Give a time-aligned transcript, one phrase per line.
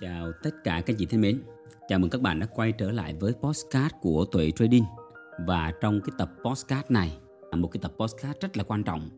[0.00, 1.42] Chào tất cả các chị thân mến.
[1.88, 4.84] Chào mừng các bạn đã quay trở lại với postcard của Tuệ Trading.
[5.46, 7.18] Và trong cái tập postcard này,
[7.50, 9.10] là một cái tập postcard rất là quan trọng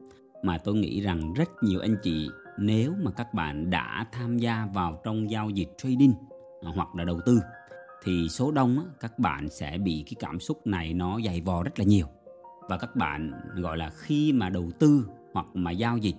[0.43, 4.69] mà tôi nghĩ rằng rất nhiều anh chị nếu mà các bạn đã tham gia
[4.74, 6.15] vào trong giao dịch trading
[6.63, 7.40] hoặc là đầu tư
[8.03, 11.78] thì số đông các bạn sẽ bị cái cảm xúc này nó dày vò rất
[11.78, 12.06] là nhiều
[12.69, 16.16] và các bạn gọi là khi mà đầu tư hoặc mà giao dịch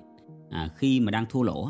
[0.49, 1.69] à, khi mà đang thua lỗ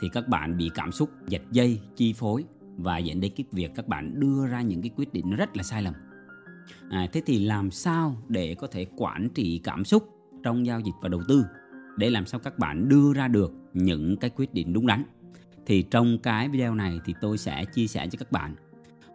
[0.00, 2.44] thì các bạn bị cảm xúc giật dây chi phối
[2.76, 5.56] và dẫn đến cái việc các bạn đưa ra những cái quyết định nó rất
[5.56, 5.94] là sai lầm.
[6.90, 10.08] À, thế thì làm sao để có thể quản trị cảm xúc
[10.42, 11.44] trong giao dịch và đầu tư?
[11.96, 15.04] Để làm sao các bạn đưa ra được những cái quyết định đúng đắn?
[15.66, 18.54] Thì trong cái video này thì tôi sẽ chia sẻ cho các bạn.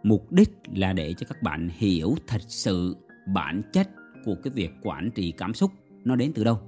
[0.02, 2.96] Mục đích là để cho các bạn hiểu thật sự
[3.34, 3.90] bản chất
[4.24, 5.70] của cái việc quản trị cảm xúc
[6.04, 6.58] nó đến từ đâu.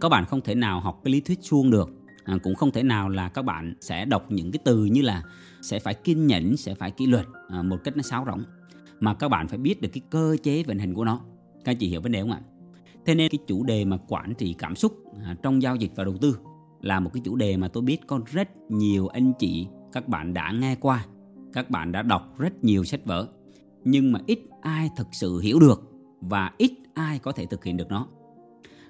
[0.00, 1.90] Các bạn không thể nào học cái lý thuyết suông được
[2.24, 5.22] à, cũng không thể nào là các bạn sẽ đọc những cái từ như là
[5.62, 8.44] sẽ phải kiên nhẫn sẽ phải kỷ luật à, một cách nó sáo rỗng
[9.00, 11.20] mà các bạn phải biết được cái cơ chế vận hành của nó.
[11.64, 12.40] Các chị hiểu vấn đề không ạ?
[13.06, 16.04] Thế nên cái chủ đề mà quản trị cảm xúc à, trong giao dịch và
[16.04, 16.38] đầu tư
[16.80, 20.34] là một cái chủ đề mà tôi biết có rất nhiều anh chị các bạn
[20.34, 21.06] đã nghe qua
[21.52, 23.28] các bạn đã đọc rất nhiều sách vở
[23.84, 25.82] nhưng mà ít ai thực sự hiểu được
[26.20, 28.06] và ít ai có thể thực hiện được nó.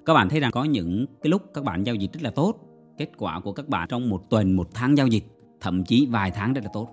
[0.06, 2.71] Các bạn thấy rằng có những cái lúc các bạn giao dịch rất là tốt
[2.98, 5.24] kết quả của các bạn trong một tuần một tháng giao dịch
[5.60, 6.88] thậm chí vài tháng rất là tốt.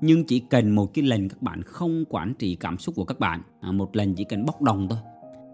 [0.00, 3.20] Nhưng chỉ cần một cái lần các bạn không quản trị cảm xúc của các
[3.20, 4.98] bạn à, một lần chỉ cần bốc đồng thôi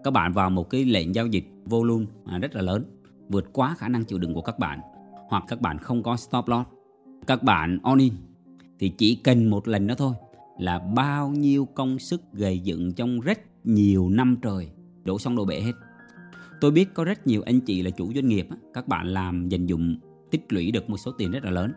[0.03, 2.83] các bạn vào một cái lệnh giao dịch volume à, rất là lớn
[3.29, 4.79] vượt quá khả năng chịu đựng của các bạn
[5.29, 6.69] hoặc các bạn không có stop loss.
[7.27, 8.13] Các bạn on in
[8.79, 10.13] thì chỉ cần một lần đó thôi
[10.59, 14.69] là bao nhiêu công sức gây dựng trong rất nhiều năm trời
[15.03, 15.73] đổ xong đổ bể hết
[16.63, 19.65] tôi biết có rất nhiều anh chị là chủ doanh nghiệp các bạn làm dành
[19.65, 19.97] dụng,
[20.31, 21.71] tích lũy được một số tiền rất là lớn.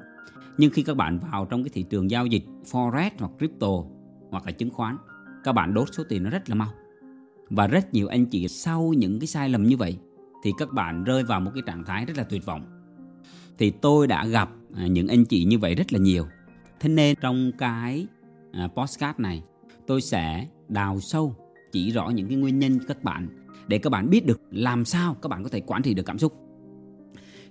[0.58, 3.68] Nhưng khi các bạn vào trong cái thị trường giao dịch, forex hoặc crypto
[4.30, 4.96] hoặc là chứng khoán,
[5.44, 6.68] các bạn đốt số tiền nó rất là mau.
[7.50, 9.98] Và rất nhiều anh chị sau những cái sai lầm như vậy,
[10.42, 12.64] thì các bạn rơi vào một cái trạng thái rất là tuyệt vọng.
[13.58, 16.26] Thì tôi đã gặp à, những anh chị như vậy rất là nhiều.
[16.80, 18.06] Thế nên trong cái
[18.52, 19.42] à, postcard này,
[19.86, 21.36] tôi sẽ đào sâu,
[21.72, 25.14] chỉ rõ những cái nguyên nhân các bạn để các bạn biết được làm sao
[25.14, 26.34] các bạn có thể quản trị được cảm xúc.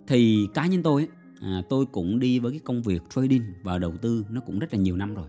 [0.08, 1.08] Thì cá nhân tôi
[1.42, 4.74] à, tôi cũng đi với cái công việc trading và đầu tư nó cũng rất
[4.74, 5.28] là nhiều năm rồi.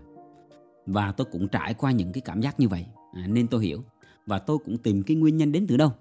[0.85, 3.83] Và tôi cũng trải qua những cái cảm giác như vậy à, nên tôi hiểu.
[4.25, 5.91] Và tôi cũng tìm cái nguyên nhân đến từ đâu.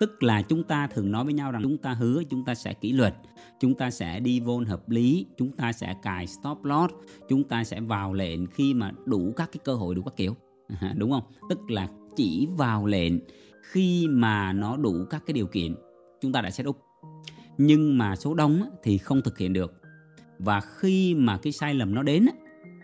[0.00, 2.72] Tức là chúng ta thường nói với nhau rằng chúng ta hứa chúng ta sẽ
[2.74, 3.14] kỷ luật
[3.60, 6.94] chúng ta sẽ đi vô hợp lý chúng ta sẽ cài stop loss
[7.28, 10.36] chúng ta sẽ vào lệnh khi mà đủ các cái cơ hội đủ các kiểu.
[10.96, 11.22] Đúng không?
[11.48, 13.12] Tức là chỉ vào lệnh
[13.70, 15.74] khi mà nó đủ các cái điều kiện,
[16.20, 16.76] chúng ta đã set up.
[17.58, 19.80] Nhưng mà số đông thì không thực hiện được.
[20.38, 22.26] Và khi mà cái sai lầm nó đến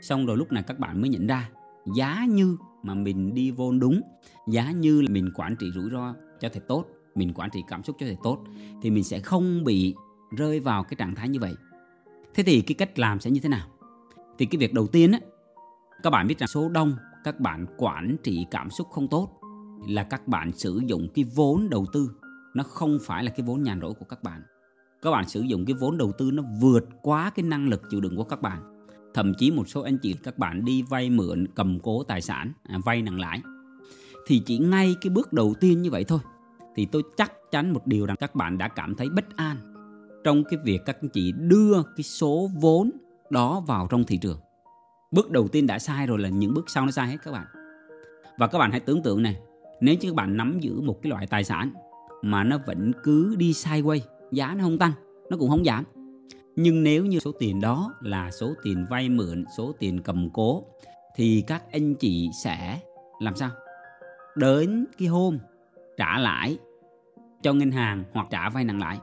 [0.00, 1.50] xong rồi lúc này các bạn mới nhận ra,
[1.96, 4.00] giá như mà mình đi vô đúng,
[4.48, 6.84] giá như là mình quản trị rủi ro cho thật tốt,
[7.14, 8.38] mình quản trị cảm xúc cho thật tốt,
[8.82, 9.94] thì mình sẽ không bị
[10.36, 11.54] rơi vào cái trạng thái như vậy.
[12.34, 13.68] Thế thì cái cách làm sẽ như thế nào?
[14.38, 15.20] Thì cái việc đầu tiên á,
[16.02, 19.41] các bạn biết rằng số đông các bạn quản trị cảm xúc không tốt
[19.88, 22.10] là các bạn sử dụng cái vốn đầu tư.
[22.54, 24.42] Nó không phải là cái vốn nhàn rỗi của các bạn.
[25.02, 28.00] Các bạn sử dụng cái vốn đầu tư nó vượt quá cái năng lực chịu
[28.00, 28.86] đựng của các bạn.
[29.14, 32.52] Thậm chí một số anh chị các bạn đi vay mượn cầm cố tài sản
[32.62, 33.42] à, vay nặng lãi.
[34.26, 36.18] Thì chỉ ngay cái bước đầu tiên như vậy thôi.
[36.76, 39.56] Thì tôi chắc chắn một điều rằng các bạn đã cảm thấy bất an
[40.24, 42.90] trong cái việc các anh chị đưa cái số vốn
[43.30, 44.38] đó vào trong thị trường.
[45.12, 47.46] Bước đầu tiên đã sai rồi là những bước sau nó sai hết các bạn.
[48.38, 49.36] Và các bạn hãy tưởng tượng này
[49.82, 51.72] nếu như các bạn nắm giữ một cái loại tài sản
[52.22, 54.00] mà nó vẫn cứ đi sideways
[54.30, 54.92] giá nó không tăng
[55.30, 55.84] nó cũng không giảm.
[56.56, 60.64] Nhưng nếu như số tiền đó là số tiền vay mượn số tiền cầm cố
[61.16, 62.80] thì các anh chị sẽ
[63.20, 63.50] làm sao?
[64.36, 65.38] Đến cái hôm
[65.96, 66.58] trả lãi
[67.42, 68.98] cho ngân hàng hoặc trả vay nặng lãi.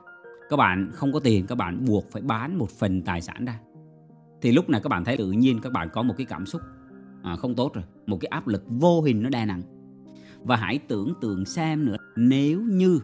[0.50, 3.60] Các bạn không có tiền các bạn buộc phải bán một phần tài sản ra.
[4.42, 6.62] Thì lúc này các bạn thấy tự nhiên các bạn có một cái cảm xúc
[7.24, 7.84] à, không tốt rồi.
[8.06, 9.62] Một cái áp lực vô hình nó đè nặng
[10.44, 11.98] và hãy tưởng tượng xem nữa.
[12.16, 13.00] Nếu như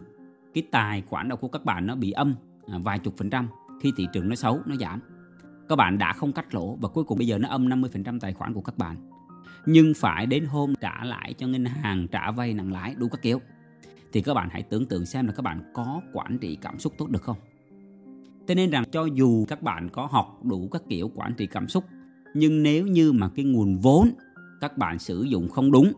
[0.54, 2.34] cái tài khoản đầu của các bạn nó bị âm
[2.66, 3.48] à, vài chục phần trăm
[3.80, 5.00] khi thị trường nó xấu, nó giảm.
[5.68, 8.32] Các bạn đã không cắt lỗ và cuối cùng bây giờ nó âm 50% tài
[8.32, 8.96] khoản của các bạn.
[9.66, 13.22] Nhưng phải đến hôm trả lãi cho ngân hàng trả vay nặng lãi đủ các
[13.22, 13.40] kiểu,
[14.12, 16.92] thì các bạn hãy tưởng tượng xem là các bạn có quản trị cảm xúc
[16.98, 17.36] tốt được không.
[18.48, 21.68] Thế nên rằng cho dù các bạn có học đủ các kiểu quản trị cảm
[21.68, 21.84] xúc,
[22.34, 24.10] nhưng nếu như mà cái nguồn vốn
[24.60, 25.92] các bạn sử dụng không đúng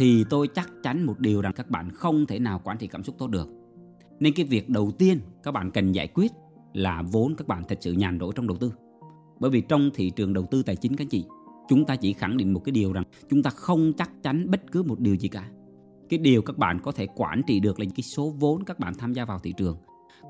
[0.00, 3.02] thì tôi chắc chắn một điều rằng các bạn không thể nào quản trị cảm
[3.02, 3.48] xúc tốt được.
[4.20, 6.32] Nên cái việc đầu tiên các bạn cần giải quyết
[6.72, 8.72] là vốn các bạn thật sự nhàn rỗi trong đầu tư.
[9.40, 11.24] Bởi vì trong thị trường đầu tư tài chính các chị
[11.68, 14.72] chúng ta chỉ khẳng định một cái điều rằng chúng ta không chắc chắn bất
[14.72, 15.50] cứ một điều gì cả.
[16.08, 18.94] Cái điều các bạn có thể quản trị được là cái số vốn các bạn
[18.98, 19.76] tham gia vào thị trường.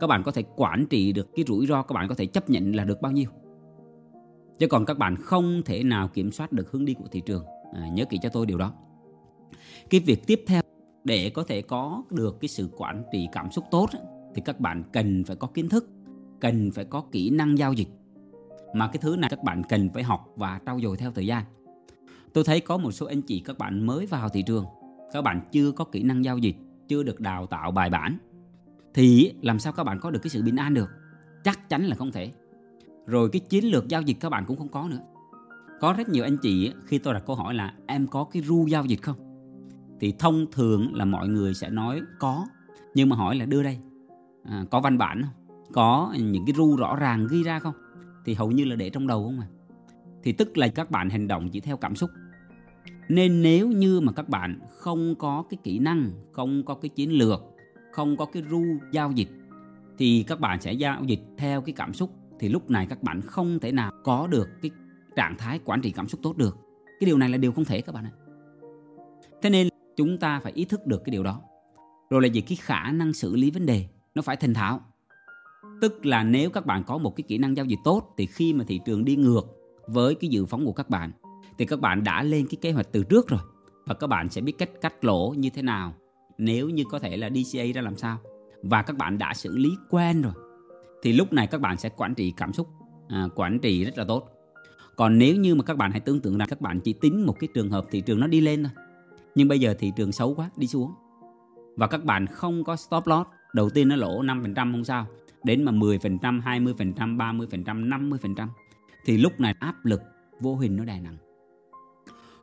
[0.01, 2.51] Các bạn có thể quản trị được cái rủi ro các bạn có thể chấp
[2.51, 3.31] nhận là được bao nhiêu.
[4.59, 7.45] Chứ còn các bạn không thể nào kiểm soát được hướng đi của thị trường.
[7.75, 8.73] À, nhớ kỹ cho tôi điều đó
[9.91, 10.63] cái việc tiếp theo,
[11.05, 13.91] để có thể có được cái sự quản trị cảm xúc tốt
[14.35, 15.89] thì các bạn cần phải có kiến thức,
[16.41, 17.89] cần phải có kỹ năng giao dịch.
[18.75, 21.45] Mà cái thứ này các bạn cần phải học và trau dồi theo thời gian.
[22.33, 24.65] Tôi thấy có một số anh chị các bạn mới vào thị trường,
[25.13, 26.57] các bạn chưa có kỹ năng giao dịch,
[26.89, 28.19] chưa được đào tạo bài bản,
[28.95, 30.91] thì làm sao các bạn có được cái sự bình an được?
[31.45, 32.33] Chắc chắn là không thể.
[33.07, 35.01] Rồi cái chiến lược giao dịch các bạn cũng không có nữa.
[35.81, 38.67] Có rất nhiều anh chị khi tôi đặt câu hỏi là, em có cái ru
[38.67, 39.30] giao dịch không?
[40.01, 42.47] Thì thông thường là mọi người sẽ nói có
[42.95, 43.79] nhưng mà hỏi là đưa đây.
[44.45, 45.33] À, có văn bản không?
[45.73, 47.75] Có những cái ru rõ ràng ghi ra không?
[48.25, 49.47] Thì hầu như là để trong đầu không à?
[50.23, 52.11] Thì tức là các bạn hành động chỉ theo cảm xúc.
[53.09, 57.13] Nên nếu như mà các bạn không có cái kỹ năng không có cái chiến
[57.13, 57.43] lược
[57.93, 59.29] không có cái ru giao dịch
[59.99, 62.11] thì các bạn sẽ giao dịch theo cái cảm xúc.
[62.39, 64.71] Thì lúc này các bạn không thể nào có được cái
[65.17, 66.59] trạng thái quản trị cảm xúc tốt được.
[67.01, 68.13] Cái điều này là điều không thể các bạn ạ.
[69.43, 69.69] Thế nên
[70.01, 71.41] chúng ta phải ý thức được cái điều đó.
[72.11, 74.81] Rồi là gì cái khả năng xử lý vấn đề nó phải thành thạo.
[75.81, 78.53] Tức là nếu các bạn có một cái kỹ năng giao dịch tốt thì khi
[78.53, 79.47] mà thị trường đi ngược
[79.87, 81.13] với cái dự phóng của các bạn
[81.59, 83.41] thì các bạn đã lên cái kế hoạch từ trước rồi.
[83.87, 85.95] Và các bạn sẽ biết cách cắt lỗ như thế nào
[86.39, 88.19] nếu như có thể là DCA ra làm sao.
[88.63, 90.33] Và các bạn đã xử lý quen rồi
[91.03, 92.69] thì lúc này các bạn sẽ quản trị cảm xúc
[93.09, 94.29] à, quản trị rất là tốt.
[94.97, 97.37] Còn nếu như mà các bạn hãy tưởng tượng rằng các bạn chỉ tính một
[97.41, 98.73] cái trường hợp thị trường nó đi lên thôi
[99.35, 100.93] nhưng bây giờ thị trường xấu quá đi xuống.
[101.77, 105.07] Và các bạn không có stop loss đầu tiên nó lỗ 5% không sao
[105.45, 108.49] đến mà 10%, 20%, 30%, 50%
[109.05, 110.01] thì lúc này áp lực
[110.41, 111.17] vô hình nó đè nặng.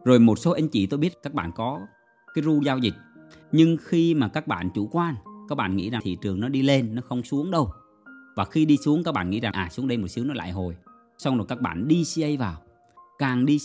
[0.03, 1.79] Rồi một số anh chị tôi biết các bạn có
[2.33, 2.93] cái ru giao dịch
[3.51, 5.15] nhưng khi mà các bạn chủ quan
[5.47, 7.71] các bạn nghĩ rằng thị trường nó đi lên nó không xuống đâu.
[8.35, 10.51] Và khi đi xuống các bạn nghĩ rằng à xuống đây một xíu nó lại
[10.51, 10.75] hồi.
[11.17, 12.03] Xong rồi các bạn đi
[12.39, 12.61] vào.
[13.19, 13.59] Càng đi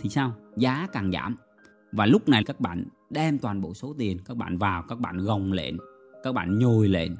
[0.00, 0.32] thì sao?
[0.56, 1.36] Giá càng giảm
[1.92, 5.18] và lúc này các bạn đem toàn bộ số tiền, các bạn vào, các bạn
[5.18, 5.76] gồng lên,
[6.22, 7.16] các bạn nhồi lên.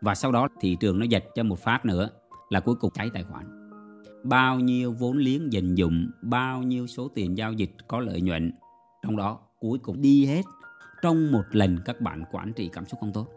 [0.00, 2.10] Và sau đó thị trường nó giật cho một phát nữa
[2.48, 3.72] là cuối cùng cháy tài khoản.
[4.24, 8.52] Bao nhiêu vốn liếng dành dụng bao nhiêu số tiền giao dịch có lợi nhuận,
[9.02, 10.42] trong đó cuối cùng đi hết.
[11.02, 13.28] Trong một lần các bạn quản trị cảm xúc không tốt.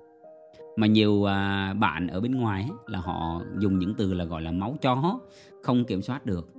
[0.78, 4.52] Mà nhiều à, bạn ở bên ngoài là họ dùng những từ là gọi là
[4.52, 5.20] máu chó,
[5.64, 6.54] không kiểm soát được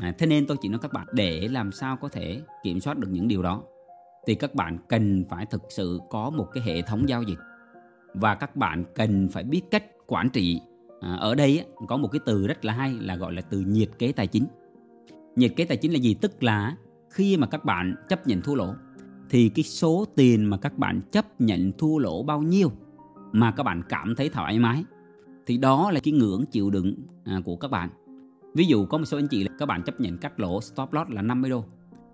[0.00, 2.98] à, thế nên tôi chỉ nói các bạn để làm sao có thể kiểm soát
[2.98, 3.62] được những điều đó.
[4.26, 7.38] Thì các bạn cần phải thực sự có một cái hệ thống giao dịch.
[8.14, 10.60] Và các bạn cần phải biết cách quản trị.
[11.00, 13.90] À, ở đây có một cái từ rất là hay là gọi là từ nhiệt
[13.98, 14.46] kế tài chính.
[15.36, 16.14] Nhiệt kế tài chính là gì?
[16.14, 16.76] Tức là
[17.10, 18.74] khi mà các bạn chấp nhận thua lỗ
[19.30, 22.72] thì cái số tiền mà các bạn chấp nhận thua lỗ bao nhiêu
[23.32, 24.84] mà các bạn cảm thấy thoải mái
[25.46, 26.94] thì đó là cái ngưỡng chịu đựng
[27.24, 27.90] à, của các bạn
[28.56, 30.92] ví dụ có một số anh chị là các bạn chấp nhận cắt lỗ stop
[30.92, 31.64] loss là 50 đô.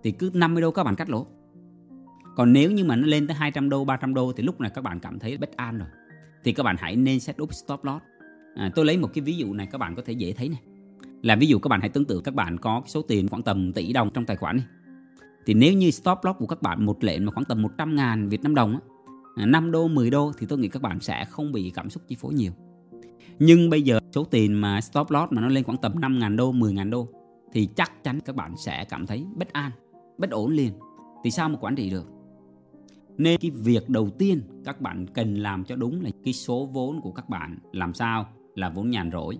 [0.03, 1.27] Thì cứ 50 đô các bạn cắt lỗ.
[2.35, 4.81] Còn nếu như mà nó lên tới 200 đô 300 đô thì lúc này các
[4.81, 5.87] bạn cảm thấy bất an rồi.
[6.43, 8.03] Thì các bạn hãy nên set up stop loss.
[8.55, 10.61] À, tôi lấy một cái ví dụ này các bạn có thể dễ thấy này.
[11.21, 13.73] Là ví dụ các bạn hãy tưởng tượng các bạn có số tiền khoảng tầm
[13.73, 14.65] tỷ đồng trong tài khoản này
[15.45, 18.29] thì nếu như stop loss của các bạn một lệnh mà khoảng tầm 100 ngàn
[18.29, 18.79] Việt Nam đồng á,
[19.35, 22.03] à, 5 đô 10 đô thì tôi nghĩ các bạn sẽ không bị cảm xúc
[22.07, 22.51] chi phối nhiều.
[23.39, 26.35] Nhưng bây giờ số tiền mà stop loss mà nó lên khoảng tầm 5 ngàn
[26.35, 27.07] đô 10 ngàn đô,
[27.53, 29.71] thì chắc chắn các bạn sẽ cảm thấy bất an,
[30.17, 30.73] bất ổn liền.
[31.23, 32.07] Thì sao mà quản trị được?
[33.17, 37.01] Nên cái việc đầu tiên các bạn cần làm cho đúng là cái số vốn
[37.01, 37.57] của các bạn.
[37.71, 38.25] Làm sao?
[38.55, 39.37] Là vốn nhàn rỗi.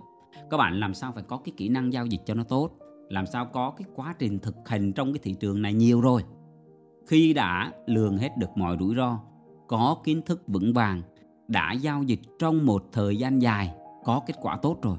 [0.50, 2.70] Các bạn làm sao phải có cái kỹ năng giao dịch cho nó tốt?
[3.08, 6.22] Làm sao có cái quá trình thực hành trong cái thị trường này nhiều rồi?
[7.06, 9.20] Khi đã lường hết được mọi rủi ro,
[9.68, 11.02] có kiến thức vững vàng,
[11.48, 14.98] đã giao dịch trong một thời gian dài có kết quả tốt rồi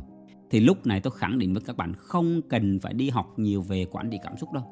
[0.49, 3.61] thì lúc này tôi khẳng định với các bạn không cần phải đi học nhiều
[3.61, 4.63] về quản trị cảm xúc đâu.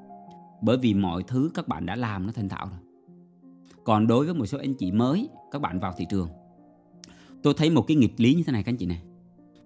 [0.62, 2.80] Bởi vì mọi thứ các bạn đã làm nó thành thạo rồi.
[3.84, 6.30] Còn đối với một số anh chị mới các bạn vào thị trường
[7.44, 9.02] tôi thấy một cái nghịch lý như thế này các anh chị này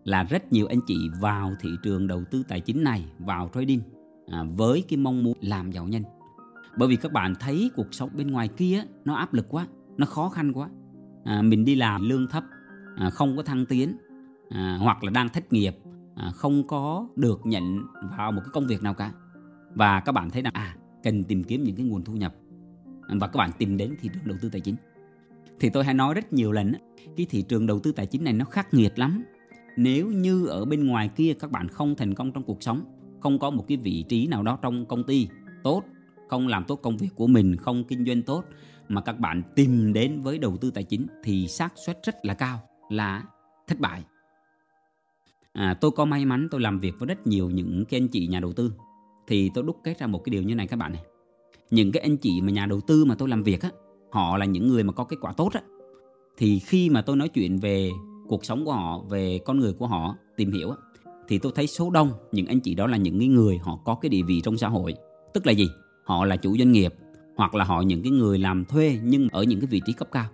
[0.03, 3.81] là rất nhiều anh chị vào thị trường đầu tư tài chính này vào trading
[4.27, 6.03] à, với cái mong muốn làm giàu nhanh.
[6.77, 10.05] Bởi vì các bạn thấy cuộc sống bên ngoài kia nó áp lực quá nó
[10.05, 10.69] khó khăn quá.
[11.23, 12.43] À, mình đi làm lương thấp
[12.95, 13.97] à, không có thăng tiến
[14.49, 15.77] à, hoặc là đang thất nghiệp
[16.15, 17.79] à, không có được nhận
[18.17, 19.11] vào một cái công việc nào cả.
[19.73, 22.35] Và các bạn thấy rằng à cần tìm kiếm những cái nguồn thu nhập.
[23.19, 24.75] Và các bạn tìm đến thị trường đầu tư tài chính.
[25.59, 26.73] Thì tôi hay nói rất nhiều lần
[27.17, 29.23] cái thị trường đầu tư tài chính này nó khắc nghiệt lắm.
[29.77, 32.83] Nếu như ở bên ngoài kia các bạn không thành công trong cuộc sống
[33.19, 35.27] không có một cái vị trí nào đó trong công ty
[35.63, 35.83] tốt
[36.29, 38.45] không làm tốt công việc của mình không kinh doanh tốt
[38.89, 42.33] mà các bạn tìm đến với đầu tư tài chính thì xác suất rất là
[42.33, 43.23] cao là
[43.67, 44.03] thất bại
[45.57, 48.27] à, tôi có may mắn tôi làm việc với rất nhiều những cái anh chị
[48.27, 48.73] nhà đầu tư.
[49.27, 51.01] Thì tôi đúc kết ra một cái điều như này các bạn này.
[51.71, 53.69] Những cái anh chị mà nhà đầu tư mà tôi làm việc á
[54.11, 55.61] họ là những người mà có kết quả tốt á.
[56.37, 57.91] Thì khi mà tôi nói chuyện về
[58.27, 60.77] cuộc sống của họ về con người của họ tìm hiểu á
[61.27, 63.95] thì tôi thấy số đông những anh chị đó là những cái người họ có
[63.95, 64.93] cái địa vị trong xã hội.
[65.33, 65.69] Tức là gì?
[66.03, 66.93] Họ là chủ doanh nghiệp
[67.35, 70.07] hoặc là họ những cái người làm thuê nhưng ở những cái vị trí cấp
[70.11, 70.25] cao.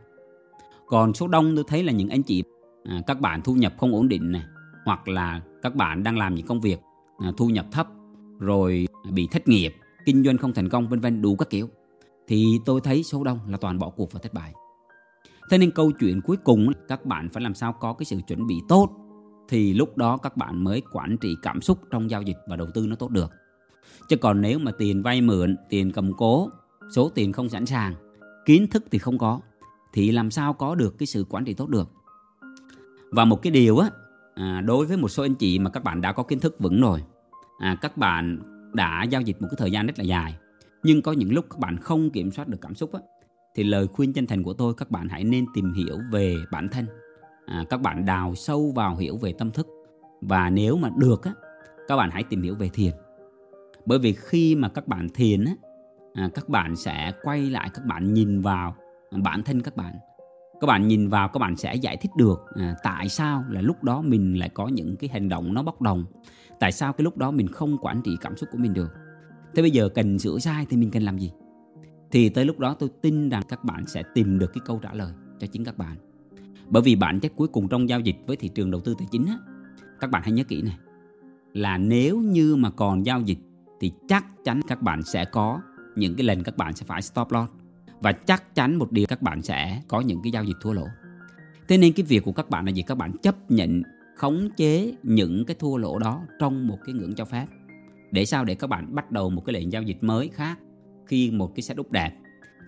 [0.88, 2.44] Còn số đông tôi thấy là những anh chị
[2.84, 4.44] à, các bạn thu nhập không ổn định này
[4.86, 6.80] hoặc là các bạn đang làm những công việc
[7.20, 7.88] à, thu nhập thấp
[8.40, 9.76] rồi bị thất nghiệp,
[10.06, 11.70] kinh doanh không thành công, vân vân, đủ các kiểu,
[12.28, 14.54] thì tôi thấy số đông là toàn bỏ cuộc và thất bại.
[15.50, 18.48] Thế nên câu chuyện cuối cùng, các bạn phải làm sao có cái sự chuẩn
[18.48, 18.90] bị tốt
[19.50, 22.68] thì lúc đó các bạn mới quản trị cảm xúc trong giao dịch và đầu
[22.74, 23.32] tư nó tốt được.
[24.10, 26.50] Chứ còn nếu mà tiền vay mượn, tiền cầm cố,
[26.96, 27.94] số tiền không sẵn sàng,
[28.46, 29.40] kiến thức thì không có,
[29.94, 31.90] thì làm sao có được cái sự quản trị tốt được?
[33.12, 33.90] Và một cái điều á
[34.36, 36.82] à, đối với một số anh chị mà các bạn đã có kiến thức vững
[36.82, 37.04] rồi
[37.60, 38.40] à, các bạn
[38.74, 40.36] đã giao dịch một cái thời gian rất là dài
[40.84, 43.00] nhưng có những lúc các bạn không kiểm soát được cảm xúc á,
[43.56, 46.70] thì lời khuyên chân thành của tôi các bạn hãy nên tìm hiểu về bản
[46.70, 46.86] thân.
[47.46, 49.68] À, các bạn đào sâu vào hiểu về tâm thức
[50.22, 51.34] và nếu mà được á,
[51.88, 52.92] các bạn hãy tìm hiểu về thiền.
[53.86, 55.54] Bởi vì khi mà các bạn thiền á,
[56.14, 58.76] à, các bạn sẽ quay lại các bạn nhìn vào
[59.24, 59.94] bản thân các bạn
[60.62, 63.84] các bạn nhìn vào các bạn sẽ giải thích được à, tại sao là lúc
[63.84, 66.06] đó mình lại có những cái hành động nó bốc đồng.
[66.60, 68.92] Tại sao cái lúc đó mình không quản trị cảm xúc của mình được?
[69.56, 71.32] Thế bây giờ cần sửa sai thì mình cần làm gì?
[72.12, 74.94] Thì tới lúc đó tôi tin rằng các bạn sẽ tìm được cái câu trả
[74.94, 75.98] lời cho chính các bạn.
[76.70, 79.08] Bởi vì bản chất cuối cùng trong giao dịch với thị trường đầu tư tài
[79.12, 79.38] chính á,
[80.00, 80.78] các bạn hãy nhớ kỹ này
[81.54, 83.40] là nếu như mà còn giao dịch
[83.80, 85.62] thì chắc chắn các bạn sẽ có
[85.96, 87.52] những cái lần các bạn sẽ phải stop loss
[88.04, 90.88] và chắc chắn một điều các bạn sẽ có những cái giao dịch thua lỗ.
[91.68, 92.82] Thế nên cái việc của các bạn là gì?
[92.82, 93.82] Các bạn chấp nhận,
[94.16, 97.46] khống chế những cái thua lỗ đó trong một cái ngưỡng cho phép.
[98.12, 98.46] Để sao?
[98.46, 100.60] Để các bạn bắt đầu một cái lệnh giao dịch mới khác
[101.06, 102.12] khi một cái setup đẹp.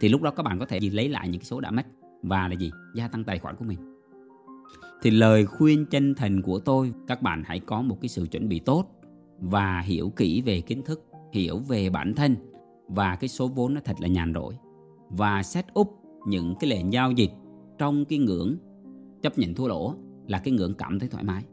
[0.02, 1.86] Thì lúc đó các bạn có thể gì lấy lại những cái số đã mất
[2.24, 2.72] và là gì?
[2.96, 3.78] Gia tăng tài khoản của mình.
[5.02, 8.50] Thì lời khuyên chân thành của tôi, các bạn hãy có một cái sự chuẩn
[8.50, 8.86] bị tốt
[9.40, 12.36] và hiểu kỹ về kiến thức, hiểu về bản thân
[12.88, 14.54] và cái số vốn nó thật là nhàn rỗi
[15.10, 15.88] và set up
[16.28, 17.32] những cái lệnh giao dịch
[17.78, 18.58] trong cái ngưỡng
[19.22, 19.96] chấp nhận thua lỗ
[20.28, 21.44] là cái ngưỡng cảm thấy thoải mái.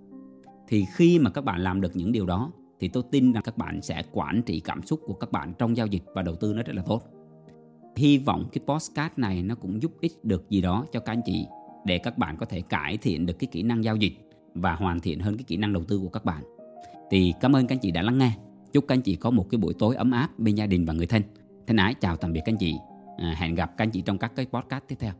[0.69, 3.59] Thì khi mà các bạn làm được những điều đó, thì tôi tin rằng các
[3.59, 6.53] bạn sẽ quản trị cảm xúc của các bạn trong giao dịch và đầu tư
[6.53, 7.03] nó rất là tốt.
[7.97, 11.23] Hy vọng cái postcard này nó cũng giúp ích được gì đó cho các anh
[11.25, 11.47] chị
[11.87, 14.13] để các bạn có thể cải thiện được cái kỹ năng giao dịch
[14.55, 16.43] và hoàn thiện hơn cái kỹ năng đầu tư của các bạn.
[17.11, 18.33] Thì cảm ơn các anh chị đã lắng nghe.
[18.73, 20.93] Chúc các anh chị có một cái buổi tối ấm áp bên gia đình và
[20.93, 21.23] người thân.
[21.67, 22.77] Thân ái, chào tạm biệt các anh chị
[23.17, 25.13] à, hẹn gặp các anh chị trong các cái podcast tiếp theo.